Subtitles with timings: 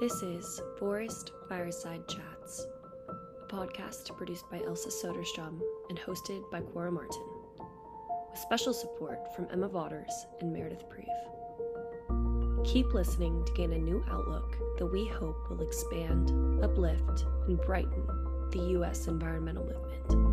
[0.00, 2.66] This is Forest Fireside Chats,
[3.10, 7.22] a podcast produced by Elsa Soderstrom and hosted by Cora Martin,
[8.30, 12.64] with special support from Emma Waters and Meredith Preve.
[12.64, 16.30] Keep listening to gain a new outlook that we hope will expand,
[16.64, 18.06] uplift, and brighten
[18.52, 19.06] the U.S.
[19.06, 20.29] environmental movement.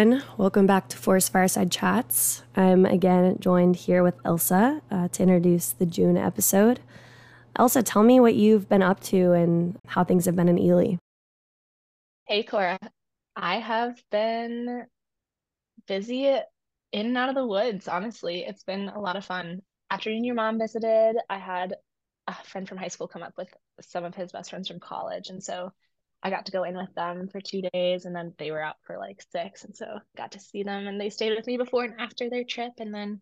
[0.00, 0.22] Everyone.
[0.38, 2.42] Welcome back to Forest Fireside Chats.
[2.56, 6.80] I'm again joined here with Elsa uh, to introduce the June episode.
[7.56, 10.94] Elsa, tell me what you've been up to and how things have been in Ely.
[12.26, 12.78] Hey, Cora.
[13.36, 14.86] I have been
[15.86, 16.44] busy in
[16.92, 18.44] and out of the woods, honestly.
[18.46, 19.60] It's been a lot of fun.
[19.90, 21.74] After your mom visited, I had
[22.26, 25.28] a friend from high school come up with some of his best friends from college.
[25.28, 25.72] And so
[26.22, 28.76] I got to go in with them for two days and then they were out
[28.86, 29.64] for like six.
[29.64, 32.44] And so got to see them and they stayed with me before and after their
[32.44, 32.72] trip.
[32.78, 33.20] And then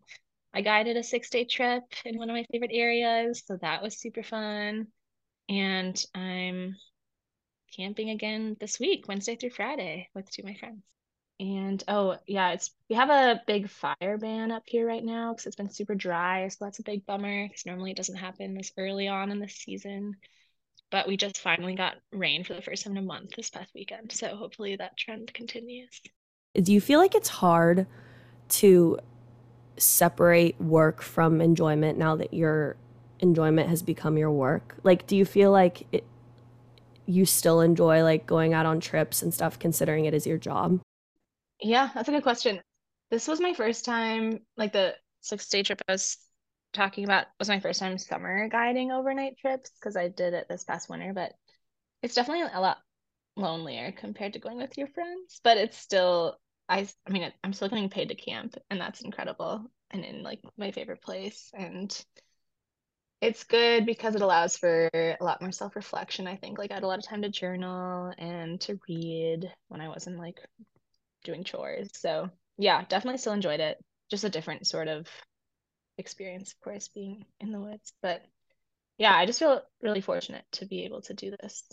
[0.53, 3.43] I guided a six day trip in one of my favorite areas.
[3.45, 4.87] So that was super fun.
[5.47, 6.75] And I'm
[7.75, 10.83] camping again this week, Wednesday through Friday with two of my friends.
[11.39, 15.45] And oh yeah, it's we have a big fire ban up here right now because
[15.45, 16.49] it's been super dry.
[16.49, 19.47] So that's a big bummer because normally it doesn't happen this early on in the
[19.47, 20.17] season
[20.91, 23.69] but we just finally got rain for the first time in a month this past
[23.75, 24.11] weekend.
[24.11, 26.01] So hopefully that trend continues.
[26.55, 27.85] Do you feel like it's hard
[28.49, 28.99] to
[29.77, 32.75] separate work from enjoyment now that your
[33.19, 34.75] enjoyment has become your work?
[34.83, 36.03] Like, do you feel like it,
[37.05, 40.81] you still enjoy like going out on trips and stuff, considering it is your job?
[41.61, 42.61] Yeah, that's a good question.
[43.11, 46.17] This was my first time, like the six day trip I was
[46.73, 50.63] talking about was my first time summer guiding overnight trips because I did it this
[50.63, 51.33] past winter, but
[52.01, 52.77] it's definitely a lot
[53.35, 55.39] lonelier compared to going with your friends.
[55.43, 59.65] But it's still, I, I mean, I'm still getting paid to camp, and that's incredible,
[59.91, 61.91] and in like my favorite place, and
[63.21, 66.27] it's good because it allows for a lot more self reflection.
[66.27, 69.81] I think like I had a lot of time to journal and to read when
[69.81, 70.39] I wasn't like
[71.23, 71.89] doing chores.
[71.95, 73.77] So yeah, definitely still enjoyed it.
[74.09, 75.07] Just a different sort of
[75.99, 77.93] experience, of course, being in the woods.
[78.01, 78.23] But
[78.97, 81.63] yeah, I just feel really fortunate to be able to do this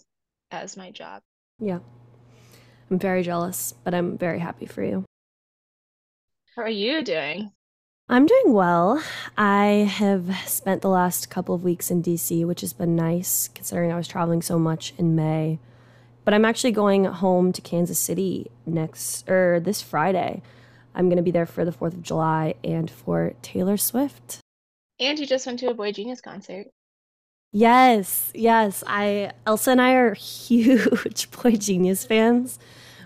[0.50, 1.22] as my job.
[1.58, 1.78] Yeah.
[2.90, 5.04] I'm very jealous, but I'm very happy for you.
[6.54, 7.52] How are you doing?
[8.08, 9.02] I'm doing well.
[9.36, 13.90] I have spent the last couple of weeks in DC, which has been nice considering
[13.90, 15.58] I was traveling so much in May.
[16.24, 20.42] But I'm actually going home to Kansas City next or this Friday
[20.96, 24.40] I'm going to be there for the 4th of July and for Taylor Swift.
[24.98, 26.68] And you just went to a Boy Genius concert.
[27.52, 28.82] Yes, yes.
[28.86, 32.58] I Elsa and I are huge Boy Genius fans.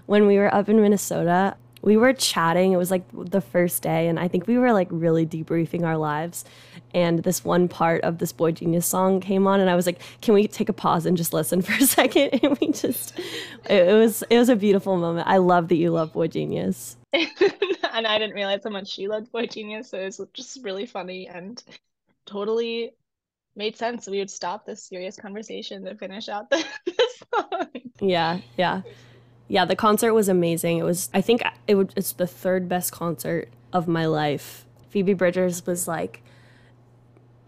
[0.07, 2.73] When we were up in Minnesota, we were chatting.
[2.73, 5.97] It was like the first day, and I think we were like really debriefing our
[5.97, 6.45] lives.
[6.93, 10.01] And this one part of this boy genius song came on, and I was like,
[10.21, 12.41] "Can we take a pause and just listen for a second?
[12.43, 13.19] And we just,
[13.69, 15.29] it, was it was a beautiful moment.
[15.29, 19.33] I love that you love boy genius and I didn't realize how much she loved
[19.33, 21.63] boy genius so it was just really funny and
[22.27, 22.93] totally
[23.57, 24.07] made sense.
[24.07, 27.69] We would stop this serious conversation to finish out the, the song.
[28.01, 28.83] Yeah, yeah
[29.51, 30.79] yeah, the concert was amazing.
[30.79, 34.65] It was, I think it was, it's the third best concert of my life.
[34.91, 36.23] Phoebe Bridgers was like,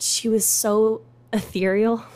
[0.03, 1.03] she was so
[1.33, 2.05] ethereal.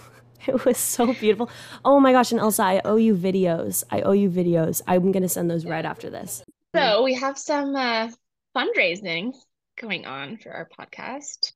[0.48, 1.50] It was so beautiful.
[1.84, 2.30] Oh my gosh.
[2.30, 3.82] And Elsa, I owe you videos.
[3.90, 4.80] I owe you videos.
[4.86, 6.44] I'm going to send those right after this.
[6.72, 8.10] So we have some uh,
[8.56, 9.32] fundraising
[9.76, 11.52] going on for our podcast.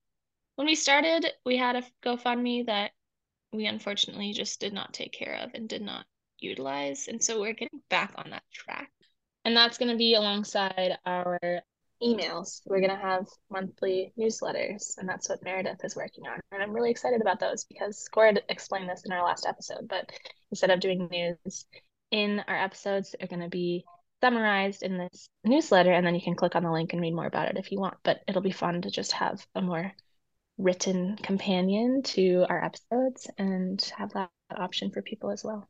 [0.56, 2.90] When we started, we had a GoFundMe that
[3.52, 6.04] we unfortunately just did not take care of and did not
[6.40, 7.06] utilize.
[7.06, 8.90] And so we're getting back on that track.
[9.44, 11.38] And that's going to be alongside our
[12.02, 12.62] emails.
[12.66, 16.40] We're going to have monthly newsletters, and that's what Meredith is working on.
[16.52, 19.88] And I'm really excited about those because Cora explained this in our last episode.
[19.88, 20.10] But
[20.50, 21.66] instead of doing news
[22.10, 23.84] in our episodes, they're going to be
[24.22, 27.26] summarized in this newsletter, and then you can click on the link and read more
[27.26, 27.96] about it if you want.
[28.02, 29.92] But it'll be fun to just have a more
[30.58, 35.68] written companion to our episodes and have that option for people as well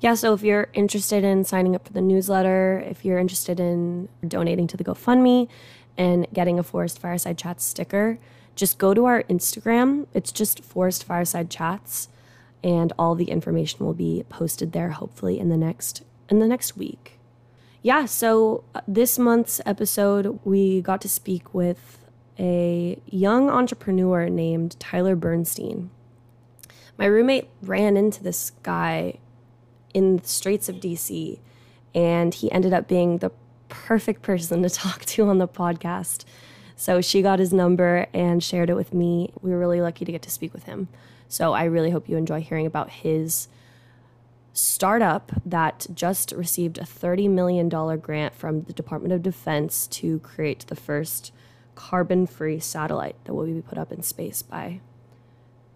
[0.00, 4.08] yeah, so if you're interested in signing up for the newsletter, if you're interested in
[4.26, 5.48] donating to the GoFundMe
[5.96, 8.18] and getting a Forest Fireside Chats sticker,
[8.54, 10.06] just go to our Instagram.
[10.14, 12.08] It's just Forest Fireside Chats,
[12.62, 16.76] and all the information will be posted there hopefully in the next in the next
[16.76, 17.18] week.
[17.82, 21.98] Yeah, so uh, this month's episode we got to speak with
[22.38, 25.90] a young entrepreneur named Tyler Bernstein.
[26.96, 29.18] My roommate ran into this guy
[29.98, 31.38] in the streets of DC
[31.94, 33.30] and he ended up being the
[33.68, 36.24] perfect person to talk to on the podcast.
[36.76, 39.32] So she got his number and shared it with me.
[39.42, 40.88] We were really lucky to get to speak with him.
[41.28, 43.48] So I really hope you enjoy hearing about his
[44.52, 50.66] startup that just received a $30 million grant from the Department of Defense to create
[50.68, 51.32] the first
[51.74, 54.80] carbon free satellite that will be put up in space by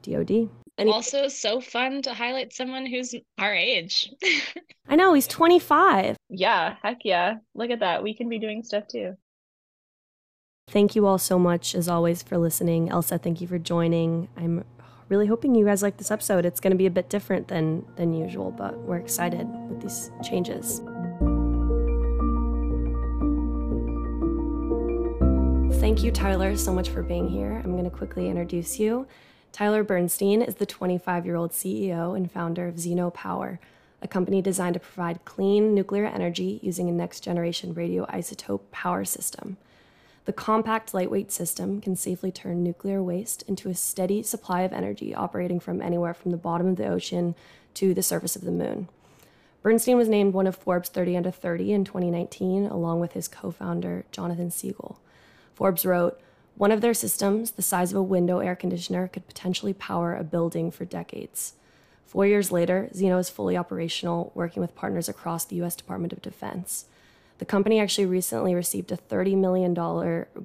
[0.02, 0.48] DoD.
[0.78, 4.10] And also, so fun to highlight someone who's our age.
[4.88, 6.16] I know, he's 25.
[6.30, 7.34] Yeah, heck yeah.
[7.54, 8.02] Look at that.
[8.02, 9.16] We can be doing stuff too.
[10.68, 12.88] Thank you all so much, as always, for listening.
[12.88, 14.28] Elsa, thank you for joining.
[14.36, 14.64] I'm
[15.08, 16.46] really hoping you guys like this episode.
[16.46, 20.10] It's going to be a bit different than, than usual, but we're excited with these
[20.24, 20.80] changes.
[25.80, 27.60] Thank you, Tyler, so much for being here.
[27.62, 29.06] I'm going to quickly introduce you.
[29.52, 33.60] Tyler Bernstein is the 25 year old CEO and founder of Zeno Power,
[34.00, 39.58] a company designed to provide clean nuclear energy using a next generation radioisotope power system.
[40.24, 45.14] The compact, lightweight system can safely turn nuclear waste into a steady supply of energy
[45.14, 47.34] operating from anywhere from the bottom of the ocean
[47.74, 48.88] to the surface of the moon.
[49.62, 53.50] Bernstein was named one of Forbes 30 under 30 in 2019, along with his co
[53.50, 54.98] founder, Jonathan Siegel.
[55.54, 56.18] Forbes wrote,
[56.56, 60.24] one of their systems, the size of a window air conditioner, could potentially power a
[60.24, 61.54] building for decades.
[62.04, 66.20] Four years later, Zeno is fully operational, working with partners across the US Department of
[66.20, 66.84] Defense.
[67.38, 69.74] The company actually recently received a $30 million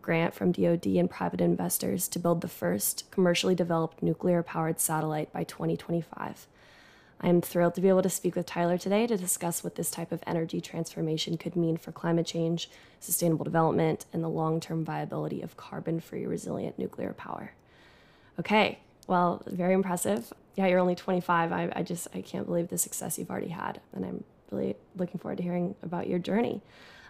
[0.02, 5.32] grant from DoD and private investors to build the first commercially developed nuclear powered satellite
[5.32, 6.48] by 2025.
[7.20, 9.90] I am thrilled to be able to speak with Tyler today to discuss what this
[9.90, 12.70] type of energy transformation could mean for climate change,
[13.00, 17.54] sustainable development, and the long term viability of carbon free, resilient nuclear power.
[18.40, 20.32] Okay, well, very impressive.
[20.56, 21.52] Yeah, you're only 25.
[21.52, 23.82] I, I just, I can't believe the success you've already had.
[23.94, 26.62] And I'm really looking forward to hearing about your journey.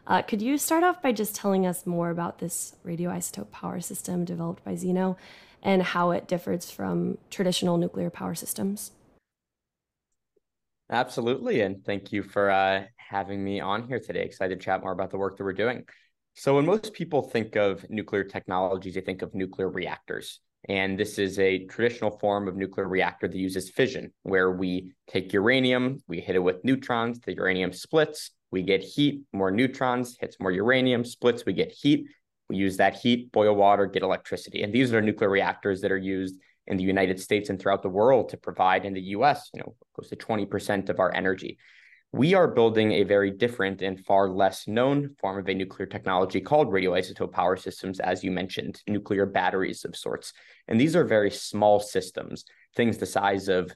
[0.06, 4.24] Uh, could you start off by just telling us more about this radioisotope power system
[4.24, 5.18] developed by Zeno
[5.62, 8.92] and how it differs from traditional nuclear power systems?
[10.90, 11.62] Absolutely.
[11.62, 14.24] And thank you for uh, having me on here today.
[14.24, 15.84] Excited to chat more about the work that we're doing.
[16.36, 20.40] So, when most people think of nuclear technologies, they think of nuclear reactors.
[20.70, 25.34] And this is a traditional form of nuclear reactor that uses fission, where we take
[25.34, 30.38] uranium, we hit it with neutrons, the uranium splits, we get heat, more neutrons, hits
[30.40, 32.08] more uranium, splits, we get heat.
[32.50, 34.64] We use that heat, boil water, get electricity.
[34.64, 36.36] And these are nuclear reactors that are used
[36.68, 39.76] in the United States and throughout the world to provide in the US, you know,
[39.94, 41.58] close to 20% of our energy.
[42.14, 46.40] We are building a very different and far less known form of a nuclear technology
[46.40, 50.32] called radioisotope power systems, as you mentioned, nuclear batteries of sorts.
[50.68, 53.74] And these are very small systems, things the size of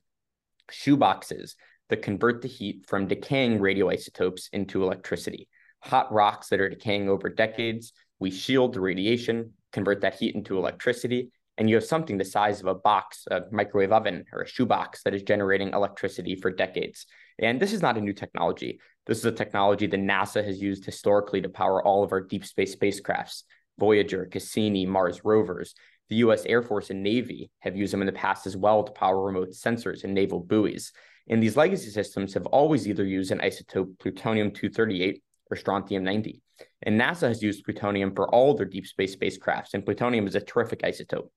[0.71, 1.55] shoeboxes
[1.89, 5.49] that convert the heat from decaying radioisotopes into electricity.
[5.81, 10.57] Hot rocks that are decaying over decades, we shield the radiation, convert that heat into
[10.57, 14.47] electricity, and you have something the size of a box, a microwave oven, or a
[14.47, 17.05] shoebox that is generating electricity for decades.
[17.37, 18.79] And this is not a new technology.
[19.05, 22.47] This is a technology that NASA has used historically to power all of our deep
[22.47, 23.43] space spacecrafts
[23.77, 25.75] Voyager, Cassini, Mars rovers.
[26.09, 28.91] The US Air Force and Navy have used them in the past as well to
[28.93, 30.91] power remote sensors and naval buoys.
[31.29, 35.21] And these legacy systems have always either used an isotope plutonium 238
[35.51, 36.41] or strontium 90.
[36.81, 40.41] And NASA has used plutonium for all their deep space spacecrafts, and plutonium is a
[40.41, 41.29] terrific isotope.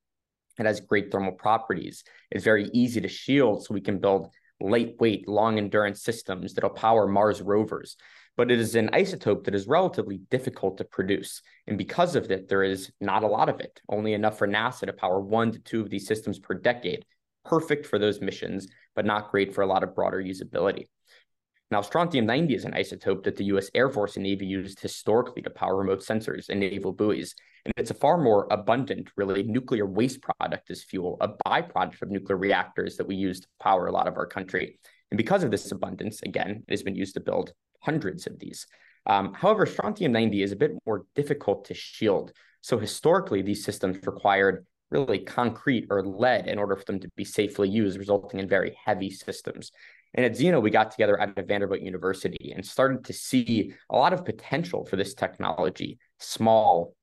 [0.58, 2.04] It has great thermal properties.
[2.30, 4.28] It's very easy to shield, so we can build
[4.60, 7.96] lightweight, long endurance systems that'll power Mars rovers.
[8.36, 11.42] But it is an isotope that is relatively difficult to produce.
[11.66, 14.86] And because of that, there is not a lot of it, only enough for NASA
[14.86, 17.04] to power one to two of these systems per decade.
[17.44, 20.86] Perfect for those missions, but not great for a lot of broader usability.
[21.70, 25.42] Now, strontium 90 is an isotope that the US Air Force and Navy used historically
[25.42, 27.34] to power remote sensors and naval buoys.
[27.64, 32.10] And it's a far more abundant, really, nuclear waste product as fuel, a byproduct of
[32.10, 34.78] nuclear reactors that we use to power a lot of our country.
[35.10, 38.66] And because of this abundance, again, it has been used to build hundreds of these.
[39.06, 42.32] Um, however, strontium 90 is a bit more difficult to shield.
[42.60, 47.24] So historically, these systems required really concrete or lead in order for them to be
[47.24, 49.72] safely used, resulting in very heavy systems.
[50.14, 54.12] And at Zeno, we got together at Vanderbilt University and started to see a lot
[54.12, 56.94] of potential for this technology, small,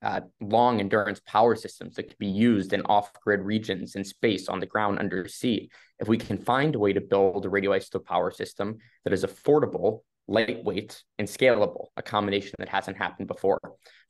[0.00, 4.48] uh, long endurance power systems that could be used in off grid regions in space,
[4.48, 5.70] on the ground, under sea.
[5.98, 10.00] If we can find a way to build a radioisotope power system that is affordable,
[10.26, 13.58] lightweight, and scalable, a combination that hasn't happened before.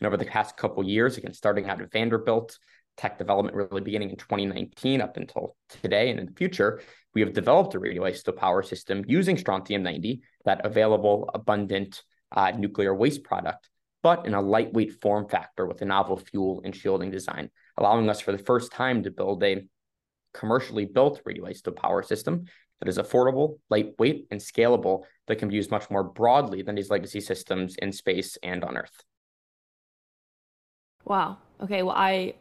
[0.00, 2.58] And over the past couple years, again, starting out at Vanderbilt,
[2.98, 6.82] tech development really beginning in 2019 up until today and in the future,
[7.18, 12.94] we have developed a radioisotope power system using strontium 90, that available, abundant uh, nuclear
[12.94, 13.68] waste product,
[14.04, 18.20] but in a lightweight form factor with a novel fuel and shielding design, allowing us
[18.20, 19.64] for the first time to build a
[20.32, 22.44] commercially built radioisotope power system
[22.78, 26.88] that is affordable, lightweight, and scalable that can be used much more broadly than these
[26.88, 29.02] legacy systems in space and on Earth.
[31.04, 31.38] Wow.
[31.60, 31.82] Okay.
[31.82, 32.34] Well, I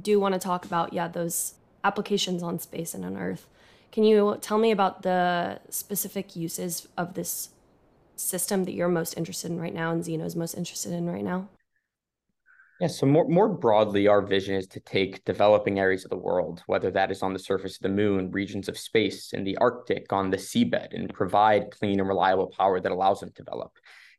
[0.00, 3.48] do want to talk about, yeah, those applications on space and on Earth.
[3.92, 7.50] Can you tell me about the specific uses of this
[8.16, 11.24] system that you're most interested in right now and Zeno is most interested in right
[11.24, 11.48] now?
[12.80, 16.62] Yeah, so more, more broadly, our vision is to take developing areas of the world,
[16.66, 20.10] whether that is on the surface of the moon, regions of space, in the Arctic,
[20.14, 23.72] on the seabed, and provide clean and reliable power that allows them to develop.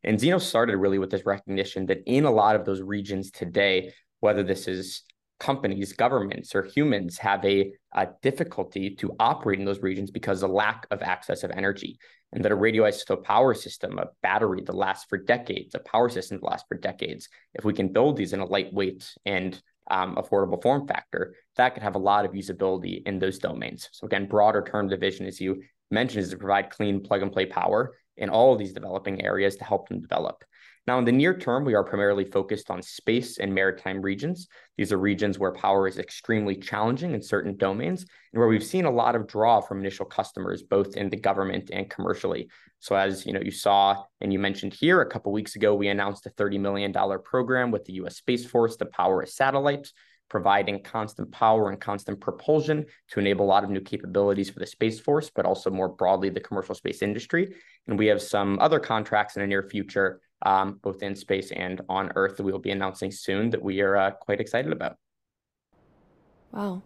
[0.04, 3.94] And Zeno started really with this recognition that in a lot of those regions today,
[4.20, 5.02] whether this is
[5.42, 10.50] companies, governments, or humans have a, a, difficulty to operate in those regions because of
[10.50, 11.98] lack of access of energy.
[12.32, 16.38] And that a radioisotope power system, a battery that lasts for decades, a power system
[16.38, 20.62] that lasts for decades, if we can build these in a lightweight and um, affordable
[20.62, 23.88] form factor, that could have a lot of usability in those domains.
[23.90, 27.46] So again, broader term division, as you mentioned, is to provide clean plug and play
[27.46, 30.44] power in all of these developing areas to help them develop.
[30.86, 34.48] Now, in the near term, we are primarily focused on space and maritime regions.
[34.76, 38.84] These are regions where power is extremely challenging in certain domains and where we've seen
[38.84, 42.48] a lot of draw from initial customers, both in the government and commercially.
[42.80, 45.86] So as you know, you saw and you mentioned here a couple weeks ago, we
[45.86, 49.88] announced a $30 million program with the US Space Force to power a satellite
[50.28, 54.66] providing constant power and constant propulsion to enable a lot of new capabilities for the
[54.66, 57.54] Space Force, but also more broadly the commercial space industry.
[57.86, 61.80] And we have some other contracts in the near future um, both in space and
[61.88, 64.96] on Earth that we will be announcing soon that we are uh, quite excited about.
[66.52, 66.82] Wow.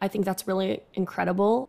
[0.00, 1.68] I think that's really incredible.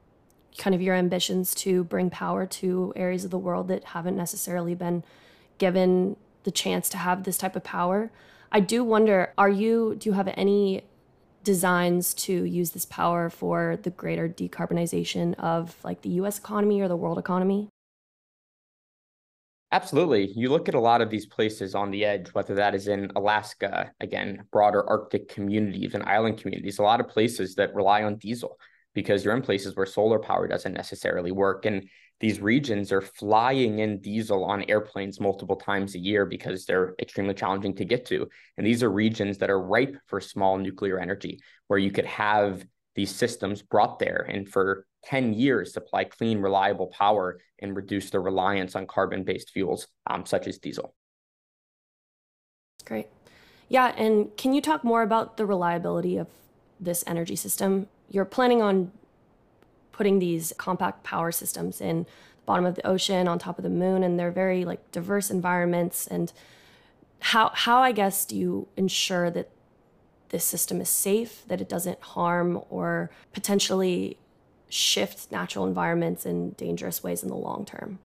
[0.58, 4.76] Kind of your ambitions to bring power to areas of the world that haven't necessarily
[4.76, 5.04] been
[5.58, 8.12] given the chance to have this type of power.
[8.52, 10.84] I do wonder are you, do you have any
[11.44, 16.88] designs to use this power for the greater decarbonization of like the US economy or
[16.88, 17.70] the world economy?
[19.72, 20.32] Absolutely.
[20.34, 23.12] You look at a lot of these places on the edge, whether that is in
[23.18, 28.16] Alaska, again, broader Arctic communities and island communities, a lot of places that rely on
[28.16, 28.60] diesel
[28.94, 31.66] because you're in places where solar power doesn't necessarily work.
[31.66, 31.90] And
[32.22, 37.34] these regions are flying in diesel on airplanes multiple times a year because they're extremely
[37.34, 38.28] challenging to get to.
[38.58, 42.66] And these are regions that are ripe for small nuclear energy, where you could have
[42.96, 48.20] these systems brought there and for 10 years supply clean, reliable power and reduce the
[48.20, 50.94] reliance on carbon based fuels um, such as diesel.
[52.84, 53.08] Great.
[53.70, 53.94] Yeah.
[53.98, 56.28] And can you talk more about the reliability of
[56.80, 57.88] this energy system?
[58.10, 58.92] You're planning on
[59.94, 63.70] putting these compact power systems in the bottom of the ocean on top of the
[63.70, 66.32] moon and they're very like diverse environments and
[67.20, 69.50] how how I guess do you ensure that
[70.30, 74.18] this system is safe, that it doesn't harm or potentially
[74.70, 78.00] shift natural environments in dangerous ways in the long term?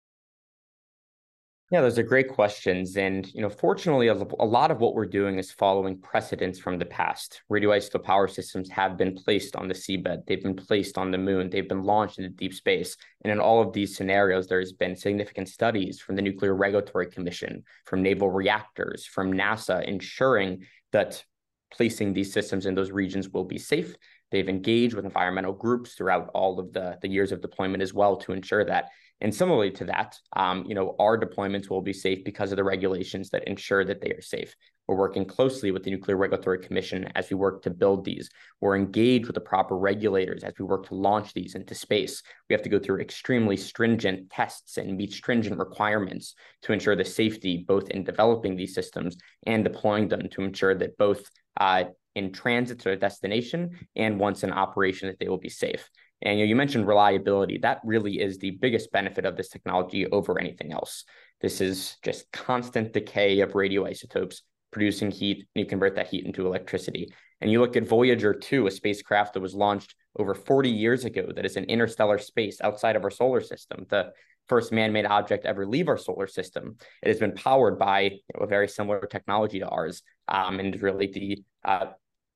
[1.73, 2.99] Yeah, those are great questions.
[2.99, 6.79] And, you know, fortunately, a, a lot of what we're doing is following precedents from
[6.79, 7.41] the past.
[7.51, 11.49] Radioisotope power systems have been placed on the seabed, they've been placed on the moon,
[11.49, 12.99] they've been launched into deep space.
[13.23, 17.65] And in all of these scenarios, there's been significant studies from the Nuclear Regulatory Commission,
[17.87, 21.25] from naval reactors, from NASA, ensuring that
[21.73, 23.97] placing these systems in those regions will be safe.
[24.33, 28.17] They've engaged with environmental groups throughout all of the, the years of deployment as well
[28.17, 28.89] to ensure that.
[29.21, 32.65] And similarly to that, um, you know, our deployments will be safe because of the
[32.65, 34.57] regulations that ensure that they are safe.
[34.89, 38.29] We're working closely with the Nuclear Regulatory Commission as we work to build these.
[38.61, 42.21] We're engaged with the proper regulators as we work to launch these into space.
[42.49, 47.05] We have to go through extremely stringent tests and meet stringent requirements to ensure the
[47.05, 51.23] safety both in developing these systems and deploying them to ensure that both
[51.61, 51.85] uh,
[52.15, 55.89] in transit to their destination and once in operation that they will be safe.
[56.23, 57.59] And you, know, you mentioned reliability.
[57.59, 61.05] That really is the biggest benefit of this technology over anything else.
[61.41, 66.47] This is just constant decay of radioisotopes producing heat, and you convert that heat into
[66.47, 67.13] electricity.
[67.41, 71.29] And you look at Voyager 2, a spacecraft that was launched over 40 years ago
[71.35, 74.13] that is in interstellar space outside of our solar system, the
[74.49, 76.77] first man-made object ever leave our solar system.
[77.03, 80.81] It has been powered by you know, a very similar technology to ours, um, and
[80.83, 81.87] really the uh,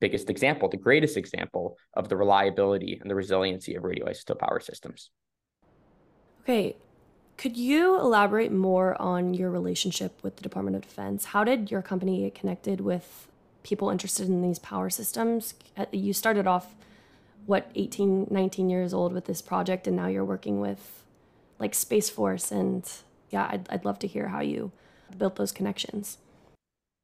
[0.01, 5.11] biggest example, the greatest example of the reliability and the resiliency of radioisotope power systems.
[6.43, 6.77] Okay,
[7.37, 11.27] could you elaborate more on your relationship with the Department of Defense?
[11.27, 13.29] How did your company get connected with
[13.63, 15.55] people interested in these power systems?
[15.77, 16.75] Uh, you started off
[17.47, 21.05] what 18 19 years old with this project and now you're working with
[21.59, 22.91] like space force and
[23.31, 24.73] yeah i'd, I'd love to hear how you
[25.19, 26.19] built those connections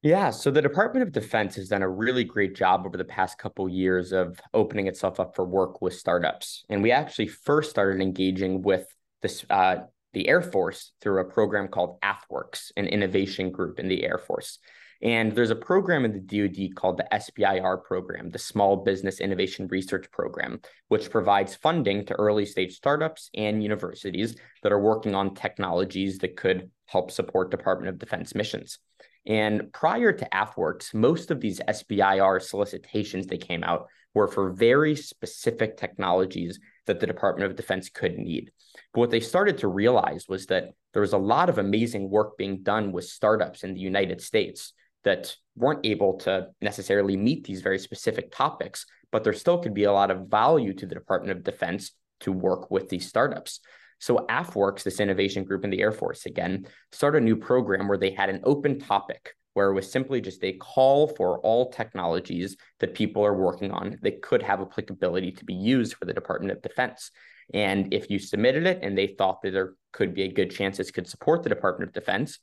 [0.03, 3.37] yeah, so the Department of Defense has done a really great job over the past
[3.37, 6.65] couple years of opening itself up for work with startups.
[6.67, 8.85] And we actually first started engaging with
[9.21, 9.77] this uh,
[10.11, 14.59] the Air Force through a program called AFWERX, an innovation group in the Air Force.
[15.03, 19.67] And there's a program in the DoD called the SBIR program, the Small Business Innovation
[19.67, 25.35] Research Program, which provides funding to early stage startups and universities that are working on
[25.35, 28.79] technologies that could help support Department of Defense missions.
[29.25, 34.95] And prior to AFWERX, most of these SBIR solicitations that came out were for very
[34.95, 38.51] specific technologies that the Department of Defense could need.
[38.93, 42.37] But what they started to realize was that there was a lot of amazing work
[42.37, 44.71] being done with startups in the United States
[45.03, 49.83] that weren't able to necessarily meet these very specific topics, but there still could be
[49.83, 51.91] a lot of value to the Department of Defense
[52.21, 53.59] to work with these startups.
[53.99, 57.97] So AFWERX, this innovation group in the Air Force, again, started a new program where
[57.97, 62.57] they had an open topic where it was simply just a call for all technologies
[62.79, 66.51] that people are working on that could have applicability to be used for the Department
[66.51, 67.11] of Defense.
[67.53, 70.77] And if you submitted it and they thought that there could be a good chance
[70.77, 72.39] this could support the Department of Defense,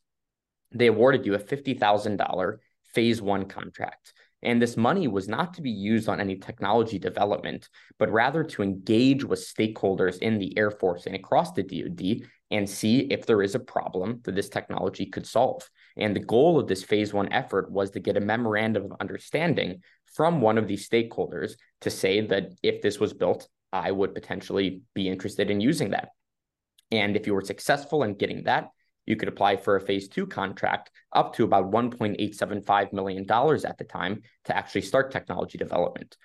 [0.72, 2.56] they awarded you a $50,000
[2.94, 4.12] phase one contract.
[4.42, 8.62] And this money was not to be used on any technology development, but rather to
[8.62, 13.42] engage with stakeholders in the Air Force and across the DoD and see if there
[13.42, 15.68] is a problem that this technology could solve.
[15.96, 19.82] And the goal of this phase one effort was to get a memorandum of understanding
[20.14, 24.82] from one of these stakeholders to say that if this was built, I would potentially
[24.94, 26.08] be interested in using that.
[26.90, 28.70] And if you were successful in getting that,
[29.10, 33.84] you could apply for a phase two contract up to about $1.875 million at the
[33.84, 36.16] time to actually start technology development.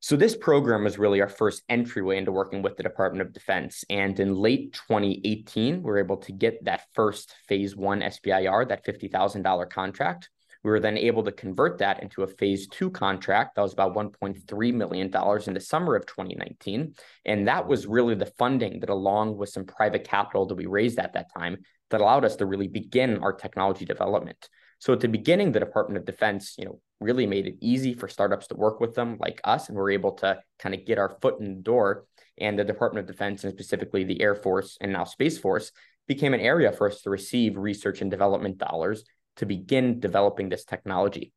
[0.00, 3.84] So this program was really our first entryway into working with the Department of Defense.
[3.88, 8.84] And in late 2018, we were able to get that first phase one SBIR, that
[8.84, 10.28] $50,000 contract.
[10.62, 13.94] We were then able to convert that into a phase two contract that was about
[13.94, 16.94] $1.3 million in the summer of 2019.
[17.26, 20.98] And that was really the funding that, along with some private capital that we raised
[20.98, 21.58] at that time,
[21.90, 24.48] that allowed us to really begin our technology development.
[24.78, 28.08] So at the beginning, the Department of Defense, you know, really made it easy for
[28.08, 31.16] startups to work with them like us, and we're able to kind of get our
[31.20, 32.04] foot in the door.
[32.38, 35.70] And the Department of Defense, and specifically the Air Force and now Space Force,
[36.06, 39.04] became an area for us to receive research and development dollars
[39.36, 41.32] to begin developing this technology.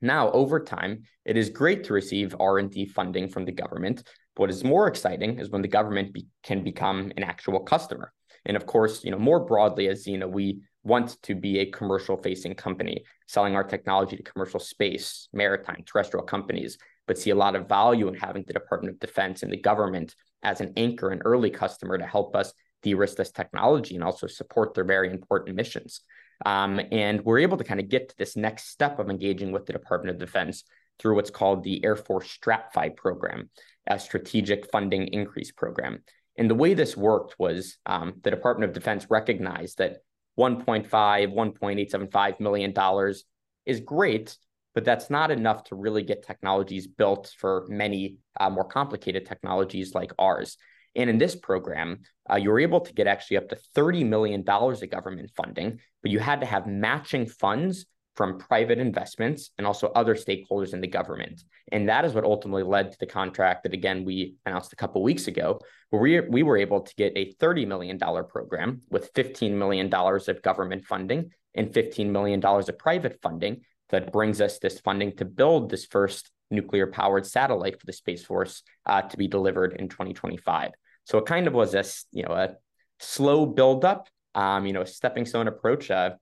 [0.00, 4.04] Now, over time, it is great to receive R&D funding from the government.
[4.36, 8.12] What is more exciting is when the government be- can become an actual customer.
[8.48, 12.16] And of course, you know, more broadly as Zeno, we want to be a commercial
[12.16, 17.54] facing company, selling our technology to commercial space, maritime, terrestrial companies, but see a lot
[17.54, 21.22] of value in having the Department of Defense and the government as an anchor and
[21.24, 26.00] early customer to help us de-risk this technology and also support their very important missions.
[26.46, 29.66] Um, and we're able to kind of get to this next step of engaging with
[29.66, 30.64] the Department of Defense
[30.98, 33.50] through what's called the Air Force STRATFI program,
[33.88, 36.02] a strategic funding increase program.
[36.38, 39.98] And the way this worked was um, the Department of Defense recognized that
[40.38, 43.24] 1.5, 1.875 million dollars
[43.66, 44.38] is great,
[44.72, 49.94] but that's not enough to really get technologies built for many uh, more complicated technologies
[49.94, 50.56] like ours.
[50.94, 54.44] And in this program, uh, you were able to get actually up to $30 million
[54.48, 57.86] of government funding, but you had to have matching funds
[58.18, 61.44] from private investments and also other stakeholders in the government.
[61.70, 65.04] And that is what ultimately led to the contract that, again, we announced a couple
[65.04, 69.52] weeks ago, where we, we were able to get a $30 million program with $15
[69.52, 75.16] million of government funding and $15 million of private funding that brings us this funding
[75.18, 79.76] to build this first nuclear powered satellite for the Space Force uh, to be delivered
[79.78, 80.72] in 2025.
[81.04, 82.56] So it kind of was a, you know, a
[82.98, 85.88] slow buildup, um, you know, a stepping stone approach.
[85.88, 86.14] Uh,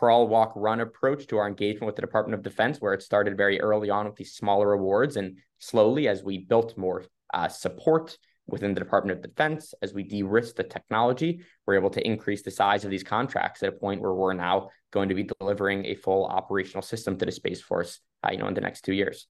[0.00, 3.36] crawl, walk, run approach to our engagement with the Department of Defense, where it started
[3.36, 5.16] very early on with these smaller awards.
[5.16, 10.02] And slowly, as we built more uh, support within the Department of Defense, as we
[10.02, 13.72] de risked the technology, we're able to increase the size of these contracts at a
[13.72, 17.60] point where we're now going to be delivering a full operational system to the Space
[17.60, 19.26] Force, uh, you know, in the next two years.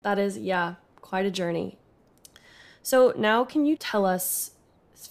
[0.00, 1.76] That is, yeah, quite a journey.
[2.80, 4.52] So now, can you tell us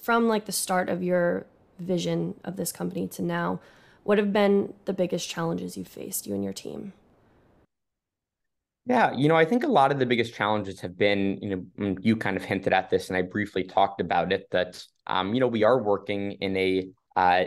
[0.01, 1.45] from like the start of your
[1.77, 3.59] vision of this company to now?
[4.05, 6.93] What have been the biggest challenges you've faced, you and your team?
[8.85, 11.65] Yeah, you know, I think a lot of the biggest challenges have been, you know,
[11.79, 14.45] mm, you kind of hinted at this, and I briefly talked about it.
[14.51, 17.45] That, um, you know, we are working in a uh,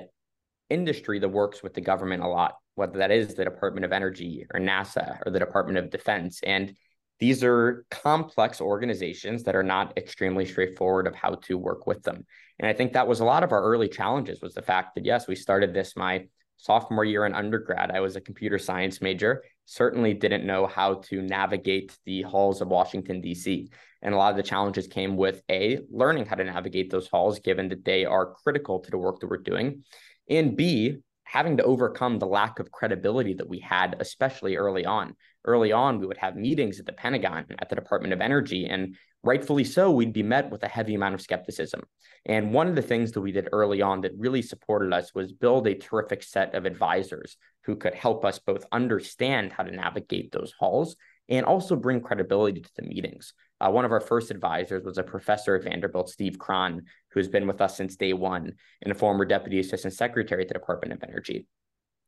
[0.69, 4.45] industry that works with the government a lot, whether that is the Department of Energy
[4.53, 6.77] or NASA or the Department of Defense, and
[7.21, 12.27] these are complex organizations that are not extremely straightforward of how to work with them.
[12.59, 15.05] And I think that was a lot of our early challenges was the fact that
[15.05, 16.27] yes, we started this my
[16.59, 17.91] sophomore year in undergrad.
[17.91, 22.69] I was a computer science major, certainly didn't know how to navigate the halls of
[22.69, 23.71] Washington, D.C.
[24.03, 27.39] And a lot of the challenges came with A, learning how to navigate those halls,
[27.41, 29.85] given that they are critical to the work that we're doing,
[30.29, 35.15] and B, having to overcome the lack of credibility that we had, especially early on.
[35.45, 38.97] Early on, we would have meetings at the Pentagon, at the Department of Energy, and
[39.23, 41.83] rightfully so, we'd be met with a heavy amount of skepticism.
[42.27, 45.33] And one of the things that we did early on that really supported us was
[45.33, 50.33] build a terrific set of advisors who could help us both understand how to navigate
[50.33, 50.97] those halls
[51.29, 53.35] and also bring credibility to the meetings.
[53.61, 57.29] Uh, one of our first advisors was a professor at Vanderbilt, Steve Krahn, who has
[57.29, 60.93] been with us since day one and a former deputy assistant secretary at the Department
[60.93, 61.47] of Energy,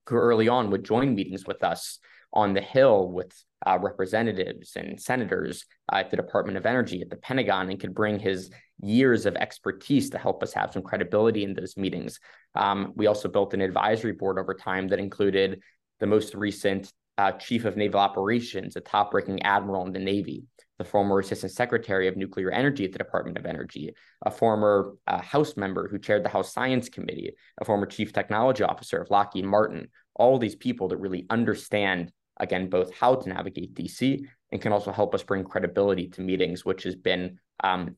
[0.09, 1.99] who early on would join meetings with us
[2.33, 3.33] on the Hill with
[3.67, 7.95] uh, representatives and senators uh, at the Department of Energy, at the Pentagon, and could
[7.95, 8.51] bring his
[8.83, 12.19] years of expertise to help us have some credibility in those meetings.
[12.55, 15.61] Um, we also built an advisory board over time that included
[15.99, 20.45] the most recent uh, chief of naval operations, a top ranking admiral in the Navy,
[20.79, 23.93] the former assistant secretary of nuclear energy at the Department of Energy,
[24.25, 28.63] a former uh, House member who chaired the House Science Committee, a former chief technology
[28.63, 33.75] officer of Lockheed Martin, all these people that really understand, again, both how to navigate
[33.75, 37.97] DC and can also help us bring credibility to meetings, which has been um,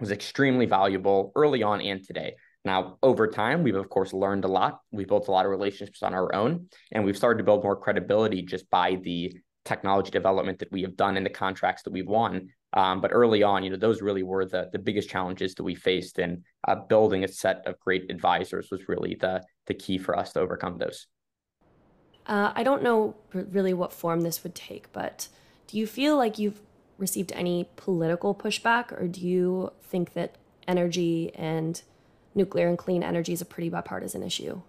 [0.00, 2.34] was extremely valuable early on and today.
[2.64, 4.80] Now, over time, we've of course learned a lot.
[4.92, 7.76] We've built a lot of relationships on our own, and we've started to build more
[7.76, 12.08] credibility just by the technology development that we have done and the contracts that we've
[12.08, 12.48] won.
[12.72, 15.74] Um, but early on, you know, those really were the the biggest challenges that we
[15.74, 20.16] faced, and uh, building a set of great advisors was really the the key for
[20.16, 21.06] us to overcome those.
[22.26, 25.28] Uh, I don't know really what form this would take, but
[25.66, 26.60] do you feel like you've
[26.98, 30.36] received any political pushback, or do you think that
[30.68, 31.82] energy and
[32.34, 34.60] nuclear and clean energy is a pretty bipartisan issue?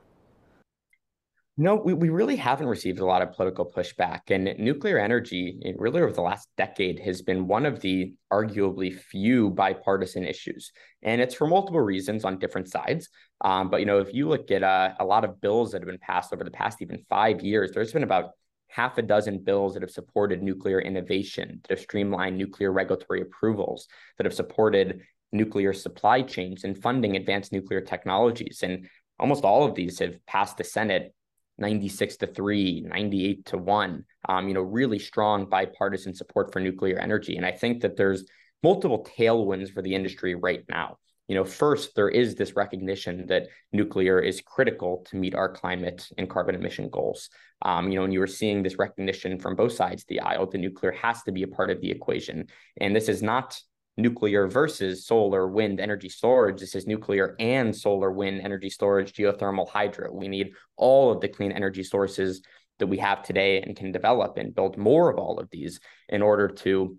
[1.55, 4.21] No, we, we really haven't received a lot of political pushback.
[4.29, 9.51] And nuclear energy, really over the last decade, has been one of the arguably few
[9.51, 10.71] bipartisan issues.
[11.03, 13.07] And it's for multiple reasons on different sides.
[13.41, 15.87] Um, but, you know, if you look at uh, a lot of bills that have
[15.87, 18.31] been passed over the past even five years, there's been about
[18.67, 23.87] half a dozen bills that have supported nuclear innovation, that have streamlined nuclear regulatory approvals,
[24.17, 28.61] that have supported nuclear supply chains and funding advanced nuclear technologies.
[28.63, 28.89] And
[29.19, 31.13] almost all of these have passed the Senate
[31.57, 34.05] 96 to 3, 98 to 1.
[34.29, 37.37] Um, you know, really strong bipartisan support for nuclear energy.
[37.37, 38.25] And I think that there's
[38.63, 40.97] multiple tailwinds for the industry right now.
[41.27, 46.07] You know, first, there is this recognition that nuclear is critical to meet our climate
[46.17, 47.29] and carbon emission goals.
[47.61, 50.47] Um, you know, and you are seeing this recognition from both sides of the aisle.
[50.47, 52.47] The nuclear has to be a part of the equation.
[52.79, 53.57] And this is not
[53.97, 56.59] nuclear versus solar wind energy storage.
[56.59, 60.11] This is nuclear and solar wind energy storage, geothermal, hydro.
[60.11, 62.41] We need all of the clean energy sources
[62.79, 65.79] that we have today and can develop and build more of all of these
[66.09, 66.97] in order to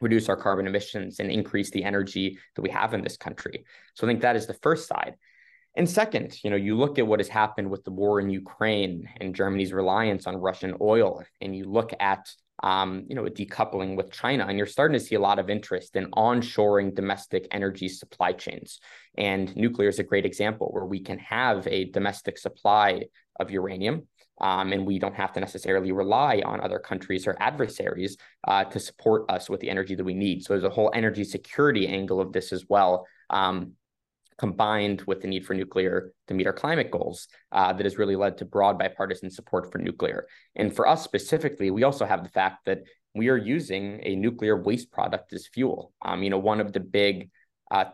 [0.00, 3.64] reduce our carbon emissions and increase the energy that we have in this country.
[3.94, 5.14] So I think that is the first side.
[5.76, 9.08] And second, you know, you look at what has happened with the war in Ukraine
[9.20, 12.30] and Germany's reliance on Russian oil, and you look at
[12.62, 14.46] um, you know, decoupling with China.
[14.46, 18.80] And you're starting to see a lot of interest in onshoring domestic energy supply chains.
[19.18, 23.02] And nuclear is a great example where we can have a domestic supply
[23.38, 24.06] of uranium.
[24.40, 28.16] Um, and we don't have to necessarily rely on other countries or adversaries
[28.48, 30.42] uh, to support us with the energy that we need.
[30.42, 33.06] So there's a whole energy security angle of this as well.
[33.30, 33.72] Um,
[34.42, 38.16] combined with the need for nuclear to meet our climate goals uh, that has really
[38.16, 40.26] led to broad bipartisan support for nuclear.
[40.56, 42.80] And for us specifically, we also have the fact that
[43.14, 45.92] we are using a nuclear waste product as fuel.
[46.04, 47.30] Um, you know, one of the big
[47.70, 47.84] uh,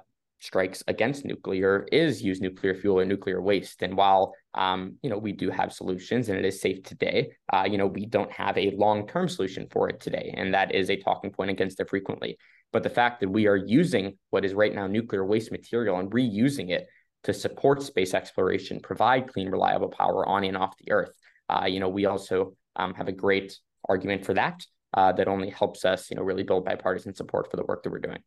[0.41, 3.83] strikes against nuclear is use nuclear fuel or nuclear waste.
[3.83, 7.67] And while um, you know we do have solutions and it is safe today, uh,
[7.71, 10.97] you know we don't have a long-term solution for it today, and that is a
[10.97, 12.39] talking point against it frequently.
[12.73, 16.11] But the fact that we are using what is right now nuclear waste material and
[16.11, 16.87] reusing it
[17.25, 21.11] to support space exploration, provide clean, reliable power on and off the Earth,
[21.49, 24.65] uh, you know, we also um, have a great argument for that.
[24.95, 27.91] Uh, that only helps us, you know, really build bipartisan support for the work that
[27.91, 28.23] we're doing.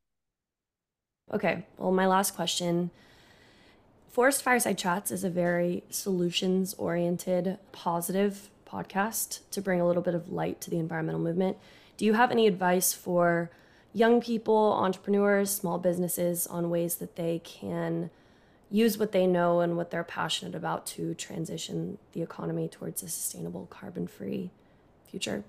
[1.33, 1.65] Okay.
[1.77, 2.91] Well, my last question.
[4.11, 10.13] Forest Fireside Chats is a very solutions oriented, positive podcast to bring a little bit
[10.13, 11.57] of light to the environmental movement.
[11.97, 13.49] Do you have any advice for
[13.93, 18.09] young people, entrepreneurs, small businesses on ways that they can
[18.69, 23.09] use what they know and what they're passionate about to transition the economy towards a
[23.09, 24.49] sustainable carbon free
[25.05, 25.43] future.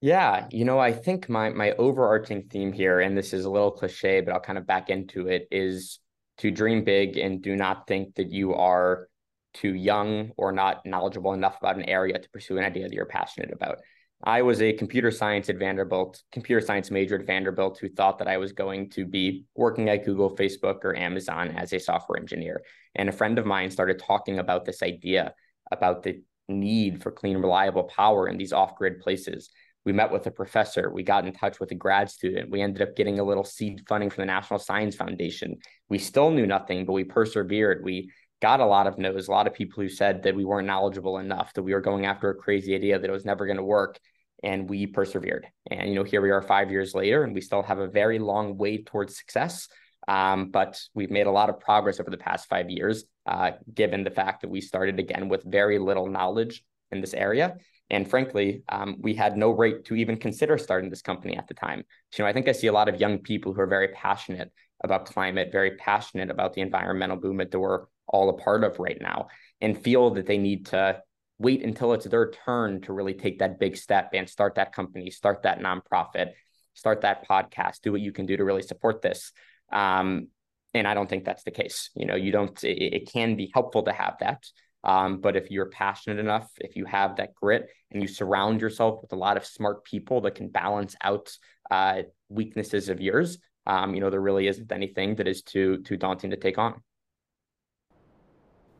[0.00, 3.70] Yeah, you know, I think my my overarching theme here, and this is a little
[3.70, 5.98] cliche, but I'll kind of back into it, is
[6.38, 9.08] to dream big and do not think that you are
[9.52, 13.04] too young or not knowledgeable enough about an area to pursue an idea that you're
[13.04, 13.78] passionate about.
[14.22, 18.28] I was a computer science at Vanderbilt, computer science major at Vanderbilt, who thought that
[18.28, 22.62] I was going to be working at Google, Facebook, or Amazon as a software engineer.
[22.94, 25.34] And a friend of mine started talking about this idea
[25.72, 29.48] about the need for clean, reliable power in these off grid places.
[29.86, 30.90] We met with a professor.
[30.90, 32.50] We got in touch with a grad student.
[32.50, 35.56] We ended up getting a little seed funding from the National Science Foundation.
[35.88, 37.82] We still knew nothing, but we persevered.
[37.82, 40.66] We got a lot of no's, a lot of people who said that we weren't
[40.66, 43.58] knowledgeable enough, that we were going after a crazy idea that it was never going
[43.58, 43.98] to work.
[44.42, 45.46] And we persevered.
[45.70, 48.18] And, you know, here we are five years later, and we still have a very
[48.18, 49.68] long way towards success.
[50.08, 54.02] Um, but we've made a lot of progress over the past five years, uh, given
[54.02, 57.58] the fact that we started again with very little knowledge in this area.
[57.90, 61.54] And frankly, um, we had no right to even consider starting this company at the
[61.54, 61.84] time.
[62.16, 64.52] You know, I think I see a lot of young people who are very passionate
[64.82, 68.98] about climate, very passionate about the environmental movement that we're all a part of right
[69.00, 69.28] now
[69.60, 71.00] and feel that they need to
[71.38, 75.10] wait until it's their turn to really take that big step and start that company,
[75.10, 76.32] start that nonprofit,
[76.74, 79.32] start that podcast, do what you can do to really support this.
[79.72, 80.28] Um,
[80.74, 81.90] and I don't think that's the case.
[81.94, 84.44] You know, you don't, it, it can be helpful to have that.
[84.82, 89.00] Um, but if you're passionate enough, if you have that grit and you surround yourself
[89.02, 91.30] with a lot of smart people that can balance out
[91.70, 93.38] uh, weaknesses of yours,
[93.70, 96.82] um, you know, there really isn't anything that is too too daunting to take on.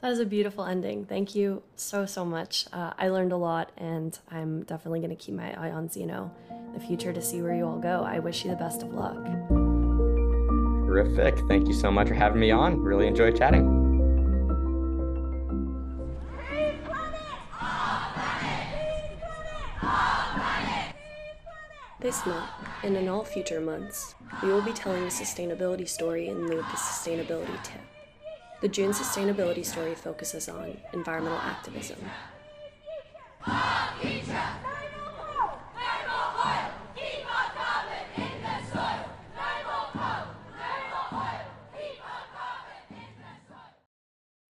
[0.02, 1.04] That is a beautiful ending.
[1.04, 2.66] Thank you so, so much.
[2.72, 6.30] Uh, I learned a lot, and I'm definitely going to keep my eye on Zeno
[6.50, 8.02] in the future to see where you all go.
[8.02, 9.22] I wish you the best of luck.
[10.86, 11.38] Terrific.
[11.48, 12.80] Thank you so much for having me on.
[12.80, 13.89] Really enjoyed chatting.
[22.00, 22.48] This month,
[22.82, 26.64] and in all future months, we will be telling a sustainability story in lieu of
[26.64, 27.82] the sustainability tip.
[28.62, 31.98] The June sustainability story focuses on environmental activism.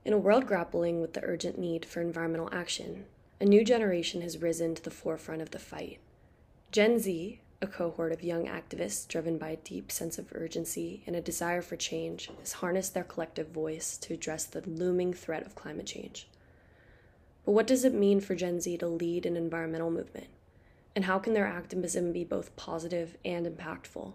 [0.05, 3.07] In a world grappling with the urgent need for environmental action,
[3.41, 5.99] a new generation has risen to the forefront of the fight.
[6.73, 11.17] Gen Z, a cohort of young activists driven by a deep sense of urgency and
[11.17, 15.57] a desire for change, has harnessed their collective voice to address the looming threat of
[15.57, 16.29] climate change.
[17.45, 20.29] But what does it mean for Gen Z to lead an environmental movement?
[20.95, 24.13] And how can their activism be both positive and impactful?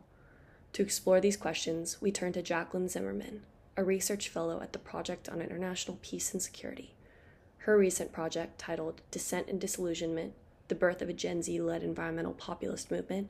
[0.72, 3.42] To explore these questions, we turn to Jacqueline Zimmerman,
[3.76, 6.96] a research fellow at the Project on International Peace and Security.
[7.60, 10.36] Her recent project, titled Dissent and Disillusionment
[10.68, 13.30] the birth of a Gen Z led environmental populist movement,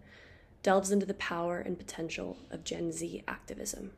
[0.63, 3.91] delves into the power and potential of Gen Z activism.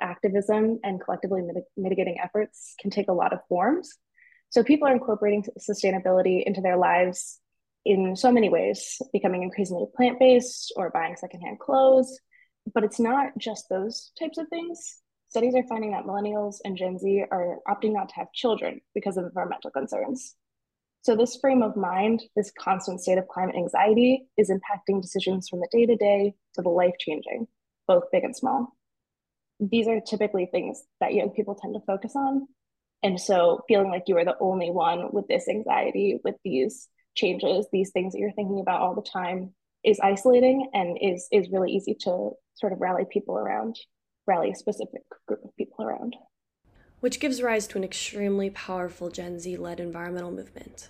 [0.00, 3.98] Activism and collectively mit- mitigating efforts can take a lot of forms.
[4.50, 7.40] So people are incorporating sustainability into their lives
[7.84, 12.18] in so many ways, becoming increasingly plant based or buying secondhand clothes.
[12.74, 14.98] But it's not just those types of things.
[15.28, 19.16] Studies are finding that millennials and Gen Z are opting not to have children because
[19.16, 20.34] of environmental concerns.
[21.02, 25.60] So, this frame of mind, this constant state of climate anxiety, is impacting decisions from
[25.60, 27.46] the day to day to the life changing,
[27.88, 28.76] both big and small.
[29.60, 32.46] These are typically things that young people tend to focus on.
[33.02, 37.66] And so, feeling like you are the only one with this anxiety, with these changes,
[37.72, 41.72] these things that you're thinking about all the time, is isolating and is, is really
[41.72, 43.78] easy to sort of rally people around,
[44.26, 46.14] rally a specific group of people around
[47.00, 50.88] which gives rise to an extremely powerful Gen Z led environmental movement.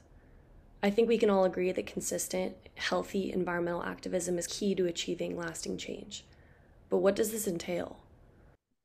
[0.82, 5.36] I think we can all agree that consistent, healthy environmental activism is key to achieving
[5.36, 6.24] lasting change.
[6.88, 7.98] But what does this entail?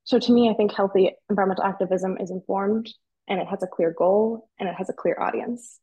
[0.03, 2.93] So, to me, I think healthy environmental activism is informed
[3.27, 5.79] and it has a clear goal and it has a clear audience.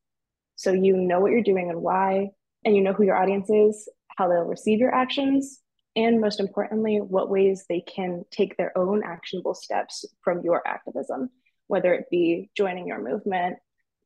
[0.54, 2.30] So, you know what you're doing and why,
[2.64, 5.60] and you know who your audience is, how they'll receive your actions,
[5.94, 11.30] and most importantly, what ways they can take their own actionable steps from your activism,
[11.66, 13.58] whether it be joining your movement,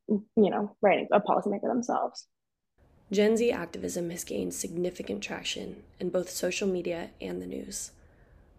[0.09, 2.27] you know, writing a policymaker themselves.
[3.12, 7.92] Gen Z activism has gained significant traction in both social media and the news.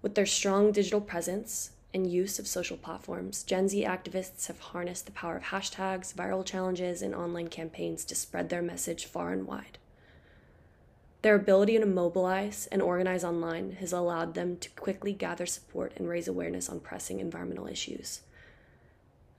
[0.02, 5.06] With their strong digital presence and use of social platforms, Gen Z activists have harnessed
[5.06, 9.46] the power of hashtags, viral challenges, and online campaigns to spread their message far and
[9.48, 9.80] wide.
[11.28, 16.08] Their ability to mobilize and organize online has allowed them to quickly gather support and
[16.08, 18.22] raise awareness on pressing environmental issues.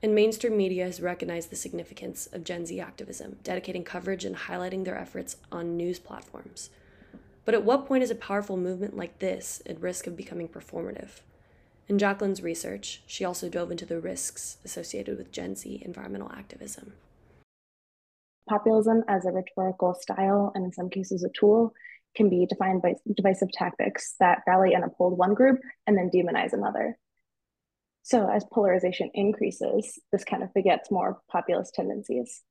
[0.03, 4.85] And mainstream media has recognized the significance of Gen Z activism, dedicating coverage and highlighting
[4.85, 6.69] their efforts on news platforms.
[7.43, 11.21] But at what point is a powerful movement like this at risk of becoming performative?
[11.87, 16.93] In Jacqueline's research, she also dove into the risks associated with Gen Z environmental activism.
[18.47, 21.73] Populism as a rhetorical style, and in some cases a tool,
[22.15, 26.53] can be defined by divisive tactics that rally and uphold one group and then demonize
[26.53, 26.97] another.
[28.01, 32.41] So as polarization increases, this kind of begets more populist tendencies.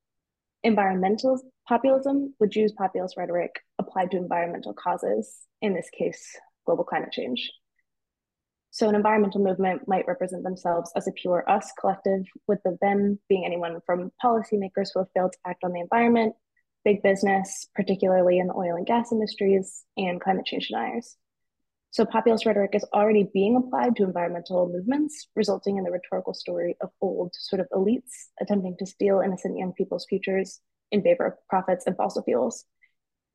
[0.63, 7.11] Environmental populism would use populist rhetoric applied to environmental causes, in this case, global climate
[7.13, 7.51] change.
[8.71, 13.19] So an environmental movement might represent themselves as a pure us collective, with the them
[13.29, 16.35] being anyone from policymakers who have failed to act on the environment,
[16.85, 21.17] big business, particularly in the oil and gas industries, and climate change deniers.
[21.91, 26.77] So populist rhetoric is already being applied to environmental movements, resulting in the rhetorical story
[26.83, 30.61] of old sort of elites attempting to steal innocent young people's futures
[30.93, 32.67] in favor of profits and fossil fuels.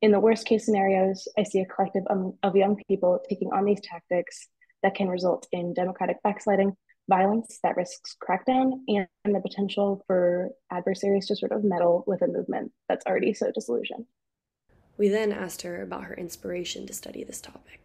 [0.04, 3.66] In the worst case scenarios, I see a collective um, of young people taking on
[3.66, 4.48] these tactics
[4.84, 6.76] that can result in democratic backsliding,
[7.10, 12.28] violence that risks crackdown, and the potential for adversaries to sort of meddle with a
[12.28, 14.06] movement that's already so disillusioned.
[14.98, 17.84] We then asked her about her inspiration to study this topic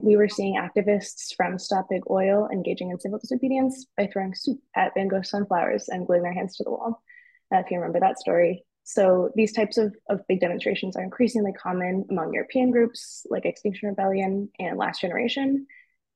[0.00, 4.58] we were seeing activists from Stop Big Oil engaging in civil disobedience by throwing soup
[4.74, 7.02] at Van Gogh sunflowers and gluing their hands to the wall,
[7.52, 8.64] uh, if you remember that story.
[8.88, 13.88] So these types of, of big demonstrations are increasingly common among European groups like Extinction
[13.88, 15.66] Rebellion and Last Generation.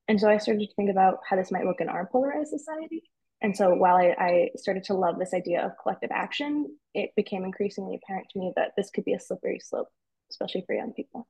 [0.07, 3.03] And so I started to think about how this might look in our polarized society.
[3.41, 7.43] And so while I, I started to love this idea of collective action, it became
[7.43, 9.89] increasingly apparent to me that this could be a slippery slope,
[10.29, 11.27] especially for young people.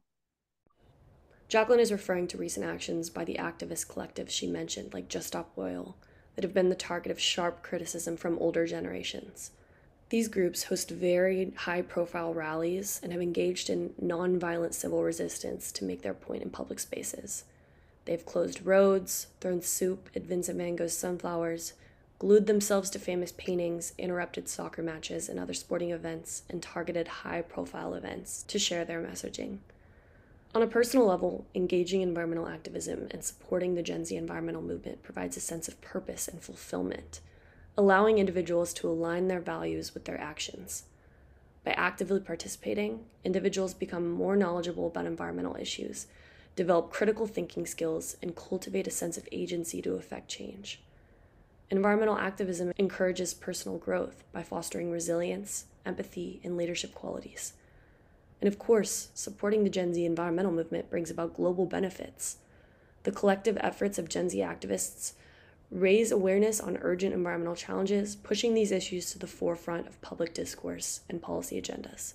[1.48, 5.54] Jacqueline is referring to recent actions by the activist collectives she mentioned, like Just Stop
[5.58, 5.98] Oil,
[6.36, 9.50] that have been the target of sharp criticism from older generations.
[10.12, 15.86] These groups host very high profile rallies and have engaged in nonviolent civil resistance to
[15.86, 17.46] make their point in public spaces.
[18.04, 21.76] They've closed roads, thrown soup at Vincent van Gogh's sunflowers,
[22.20, 27.42] glued themselves to famous paintings, interrupted soccer matches and other sporting events, and targeted high
[27.42, 29.60] profile events to share their messaging.
[30.54, 35.04] On a personal level, engaging in environmental activism and supporting the Gen Z environmental movement
[35.04, 37.22] provides a sense of purpose and fulfillment,
[37.78, 40.84] allowing individuals to align their values with their actions.
[41.64, 46.08] By actively participating, individuals become more knowledgeable about environmental issues,
[46.56, 50.82] develop critical thinking skills, and cultivate a sense of agency to affect change.
[51.70, 57.54] Environmental activism encourages personal growth by fostering resilience, empathy, and leadership qualities.
[58.42, 62.38] And of course, supporting the Gen Z environmental movement brings about global benefits.
[63.04, 65.14] The collective efforts of Gen Z activists
[65.72, 71.02] raise awareness on urgent environmental challenges, pushing these issues to the forefront of public discourse
[71.10, 72.14] and policy agendas.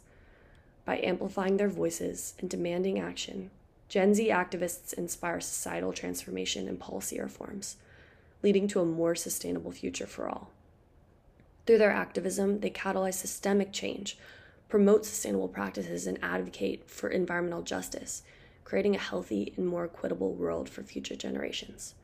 [0.84, 3.50] By amplifying their voices and demanding action,
[3.88, 7.76] Gen Z activists inspire societal transformation and policy reforms,
[8.42, 10.50] leading to a more sustainable future for all.
[11.66, 14.18] Through their activism, they catalyze systemic change
[14.68, 18.22] promote sustainable practices, and advocate for environmental justice,
[18.64, 21.94] creating a healthy and more equitable world for future generations.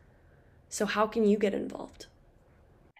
[0.72, 2.06] So, how can you get involved?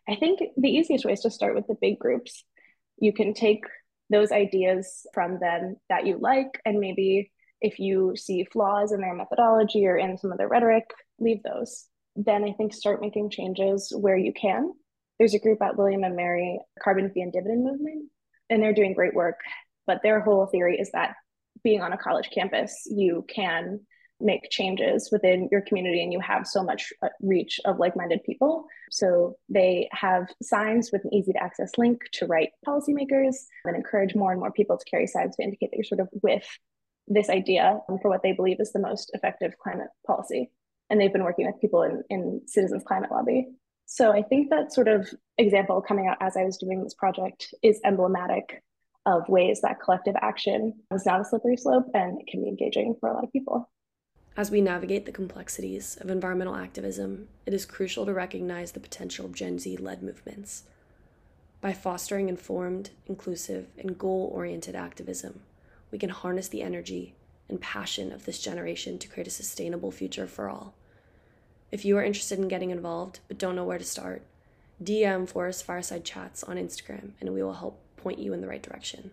[0.07, 2.45] I think the easiest way is to start with the big groups.
[2.99, 3.65] You can take
[4.11, 7.33] those ideas from them that you like, and maybe
[7.63, 10.85] if you see flaws in their methodology or in some of their rhetoric,
[11.19, 11.87] leave those.
[12.15, 14.75] Then I think start making changes where you can.
[15.19, 18.11] There's a group at William and Mary, Carbon Fee and Dividend Movement,
[18.51, 19.41] and they're doing great work.
[19.87, 21.15] But their whole theory is that
[21.65, 23.81] being on a college campus, you can
[24.23, 28.67] make changes within your community and you have so much uh, reach of like-minded people.
[28.91, 34.15] So they have signs with an easy to access link to write policymakers and encourage
[34.15, 36.47] more and more people to carry signs to indicate that you're sort of with
[37.09, 40.51] this idea for what they believe is the most effective climate policy.
[40.89, 43.49] And they've been working with people in, in citizens climate lobby.
[43.87, 47.53] So I think that sort of example coming out as I was doing this project
[47.63, 48.63] is emblematic
[49.07, 52.97] of ways that collective action is not a slippery slope and it can be engaging
[53.01, 53.69] for a lot of people.
[54.35, 59.27] As we navigate the complexities of environmental activism, it is crucial to recognize the potential
[59.27, 60.63] of Gen Z led movements.
[61.61, 65.41] By fostering informed, inclusive, and goal oriented activism,
[65.91, 67.15] we can harness the energy
[67.51, 70.73] and passion of this generation to create a sustainable future for all.
[71.71, 74.23] If you are interested in getting involved but don't know where to start,
[74.83, 78.63] DM Forest Fireside Chats on Instagram and we will help point you in the right
[78.63, 79.11] direction.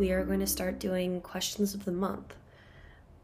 [0.00, 2.34] We are going to start doing questions of the month.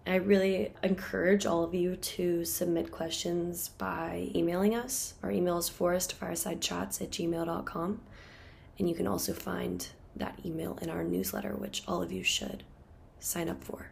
[0.06, 5.14] I really encourage all of you to submit questions by emailing us.
[5.22, 8.00] Our email is forestfiresidechats at gmail.com.
[8.78, 12.64] And you can also find that email in our newsletter, which all of you should
[13.20, 13.90] sign up for.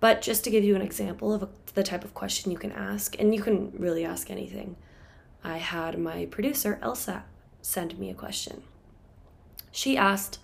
[0.00, 3.18] But just to give you an example of the type of question you can ask,
[3.18, 4.76] and you can really ask anything,
[5.42, 7.24] I had my producer, Elsa,
[7.60, 8.62] send me a question.
[9.70, 10.38] She asked,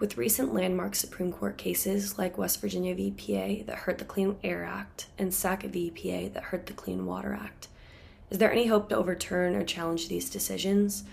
[0.00, 3.12] with recent landmark Supreme Court cases like West Virginia v.
[3.12, 5.92] EPA that hurt the Clean Air Act and Sackett v.
[5.94, 7.68] EPA that hurt the Clean Water Act,
[8.30, 11.04] is there any hope to overturn or challenge these decisions?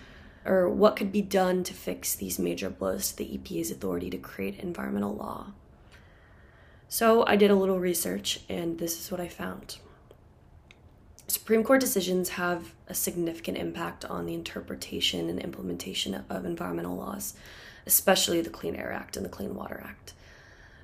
[0.45, 4.17] Or what could be done to fix these major blows to the EPA's authority to
[4.17, 5.47] create environmental law?
[6.87, 9.77] So I did a little research, and this is what I found.
[11.27, 17.33] Supreme Court decisions have a significant impact on the interpretation and implementation of environmental laws,
[17.87, 20.13] especially the Clean Air Act and the Clean Water Act.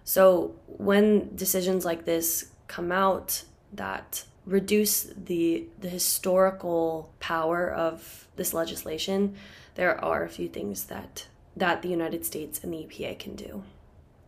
[0.04, 3.44] So, when decisions like this come out
[3.74, 9.36] that reduce the the historical power of this legislation,
[9.76, 13.64] there are a few things that that the United States and the EPA can do.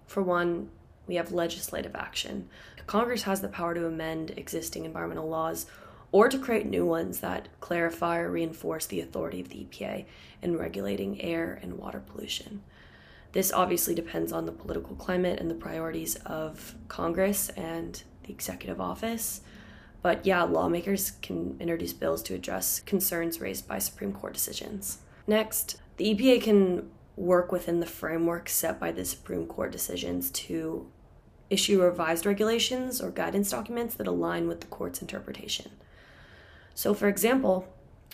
[0.05, 0.69] For one,
[1.07, 2.49] we have legislative action.
[2.87, 5.65] Congress has the power to amend existing environmental laws
[6.15, 10.05] or to create new ones that clarify or reinforce the authority of the EPA
[10.41, 12.63] in regulating air and water pollution.
[13.33, 18.79] This obviously depends on the political climate and the priorities of Congress and the executive
[18.79, 19.41] office.
[20.01, 24.99] But yeah, lawmakers can introduce bills to address concerns raised by Supreme Court decisions.
[25.27, 30.89] Next, the EPA can work within the framework set by the Supreme Court decisions to
[31.49, 35.71] issue revised regulations or guidance documents that align with the court's interpretation.
[36.75, 37.67] So, for example,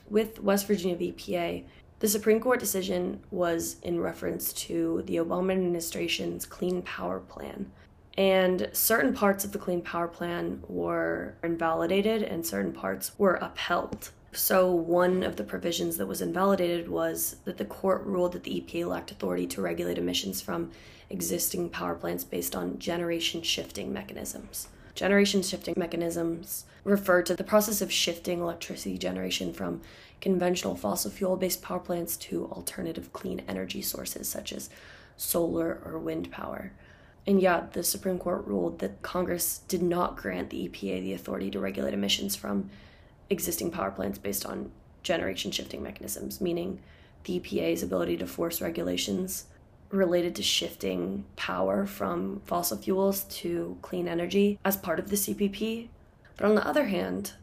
[0.10, 1.12] with West Virginia v.
[1.12, 1.66] EPA,
[2.00, 7.72] the Supreme Court decision was in reference to the Obama administration's Clean Power Plan.
[8.18, 14.10] And certain parts of the Clean Power Plan were invalidated and certain parts were upheld.
[14.34, 18.62] So, one of the provisions that was invalidated was that the court ruled that the
[18.62, 20.72] EPA lacked authority to regulate emissions from
[21.10, 24.70] existing power plants based on generation shifting mechanisms.
[24.96, 29.82] Generation shifting mechanisms refer to the process of shifting electricity generation from
[30.20, 34.70] conventional fossil fuel based power plants to alternative clean energy sources such as
[35.18, 36.72] solar or wind power.
[37.28, 41.52] And yeah, the Supreme Court ruled that Congress did not grant the EPA the authority
[41.52, 42.70] to regulate emissions from
[43.30, 44.72] existing power plants based on
[45.04, 46.80] generation shifting mechanisms, meaning
[47.24, 49.46] the EPA's ability to force regulations
[49.92, 55.88] related to shifting power from fossil fuels to clean energy as part of the CPP.
[56.38, 57.34] But on the other hand,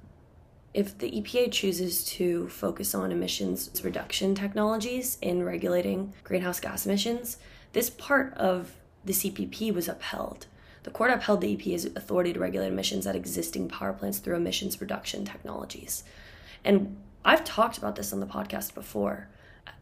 [0.75, 7.39] if the EPA chooses to focus on emissions reduction technologies in regulating greenhouse gas emissions,
[7.73, 8.75] this part of
[9.05, 10.47] the CPP was upheld.
[10.83, 14.81] The court upheld the EPA's authority to regulate emissions at existing power plants through emissions
[14.81, 16.05] reduction technologies.
[16.65, 19.29] And I've talked about this on the podcast before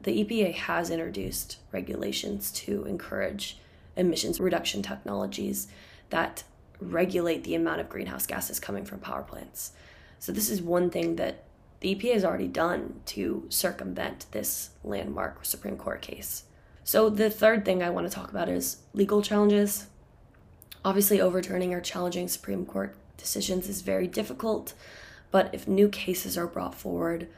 [0.01, 3.59] the EPA has introduced regulations to encourage
[3.97, 5.68] emissions reduction technologies
[6.11, 6.45] that
[6.80, 9.72] regulate the amount of greenhouse gases coming from power plants.
[10.18, 11.45] So, this is one thing that
[11.80, 16.45] the EPA has already done to circumvent this landmark Supreme Court case.
[16.84, 19.87] So, the third thing I want to talk about is legal challenges.
[20.84, 24.74] Obviously, overturning or challenging Supreme Court decisions is very difficult,
[25.30, 27.28] but if new cases are brought forward,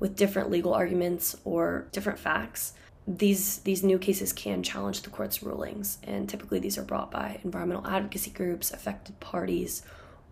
[0.00, 2.74] with different legal arguments or different facts,
[3.06, 7.40] these these new cases can challenge the court's rulings, and typically these are brought by
[7.42, 9.82] environmental advocacy groups, affected parties,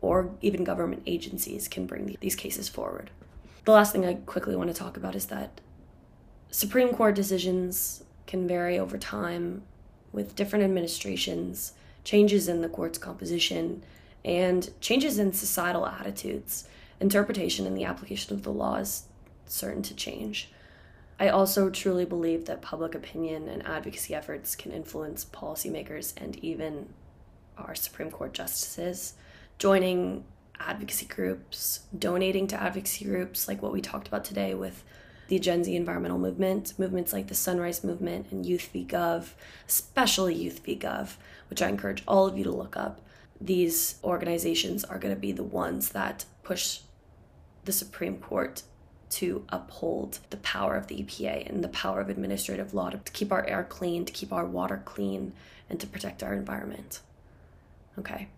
[0.02, 3.10] or even government agencies can bring these cases forward.
[3.64, 5.60] The last thing I quickly want to talk about is that
[6.50, 9.62] Supreme Court decisions can vary over time
[10.12, 11.72] with different administrations,
[12.04, 13.82] changes in the court's composition,
[14.24, 16.68] and changes in societal attitudes.
[17.00, 19.04] Interpretation and the application of the laws
[19.50, 20.50] certain to change.
[21.18, 26.90] I also truly believe that public opinion and advocacy efforts can influence policymakers and even
[27.56, 29.14] our Supreme Court justices.
[29.58, 30.24] Joining
[30.60, 34.84] advocacy groups, donating to advocacy groups like what we talked about today with
[35.28, 38.84] the Gen Z environmental movement, movements like the Sunrise Movement and Youth v.
[38.84, 39.30] Gov,
[39.66, 40.76] especially Youth v.
[40.76, 41.16] Gov,
[41.50, 43.00] which I encourage all of you to look up.
[43.40, 46.80] These organizations are going to be the ones that push
[47.64, 48.62] the Supreme Court
[49.08, 53.32] to uphold the power of the EPA and the power of administrative law to keep
[53.32, 55.32] our air clean, to keep our water clean,
[55.70, 57.00] and to protect our environment.
[57.98, 58.28] Okay,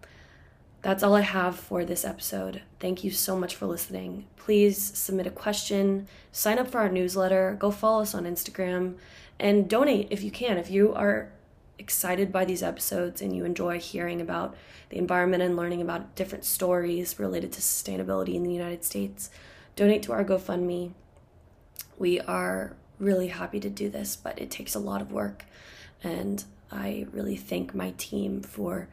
[0.83, 2.63] that's all I have for this episode.
[2.79, 4.27] Thank you so much for listening.
[4.37, 8.95] Please submit a question, sign up for our newsletter, go follow us on Instagram,
[9.39, 10.59] and donate if you can.
[10.59, 11.31] If you are
[11.79, 14.57] excited by these episodes and you enjoy hearing about
[14.91, 19.31] the environment and learning about different stories related to sustainability in the United States,
[19.79, 20.91] donate to our GoFundMe.
[21.99, 25.45] We are really happy to do this, but it takes a lot of work.
[26.03, 28.89] And I really thank my team for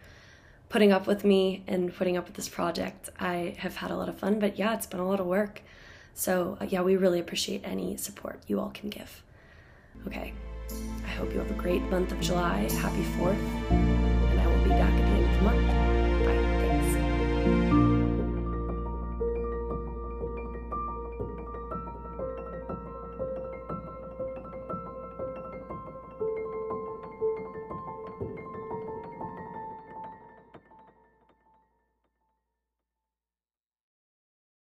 [0.70, 3.10] putting up with me and putting up with this project.
[3.20, 5.64] I have had a lot of fun, but yeah, it's been a lot of work.
[6.14, 9.24] So, uh, yeah, we really appreciate any support you all can give.
[10.06, 10.34] Okay,
[11.04, 12.70] I hope you have a great month of July.
[12.74, 15.75] Happy 4th, and I will be back at the end of the month.